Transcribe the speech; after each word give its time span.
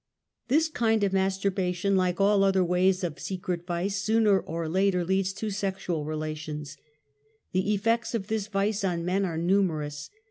/ 0.27 0.47
This 0.47 0.67
kind 0.67 1.03
of 1.03 1.13
masturbation, 1.13 1.95
like 1.95 2.19
all 2.19 2.43
other 2.43 2.63
ways 2.65 3.03
of 3.03 3.19
[secret 3.19 3.67
vice, 3.67 4.01
sooner 4.01 4.39
or 4.39 4.67
later 4.67 5.05
leads 5.05 5.31
to 5.33 5.51
sexual 5.51 6.05
relations. 6.05 6.75
^ 6.75 6.79
The 7.51 7.75
effects 7.75 8.15
of 8.15 8.25
this 8.25 8.47
vice 8.47 8.83
on 8.83 9.05
men 9.05 9.25
are 9.25 9.37
numerous. 9.37 10.09